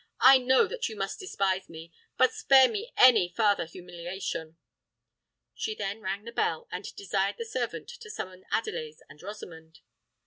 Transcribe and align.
"I 0.21 0.39
know 0.39 0.65
that 0.65 0.89
you 0.89 0.95
must 0.95 1.19
despise 1.19 1.69
me: 1.69 1.91
but 2.17 2.33
spare 2.33 2.67
me 2.67 2.91
any 2.97 3.29
farther 3.29 3.65
humiliation!" 3.67 4.57
She 5.53 5.75
then 5.75 6.01
rang 6.01 6.23
the 6.23 6.31
bell, 6.31 6.67
and 6.71 6.83
desired 6.95 7.35
the 7.37 7.45
servant 7.45 7.87
to 7.89 8.09
summon 8.09 8.43
Adelais 8.51 8.95
and 9.07 9.21
Rosamond. 9.21 9.81